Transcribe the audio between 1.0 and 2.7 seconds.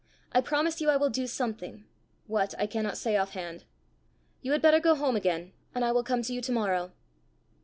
do something what, I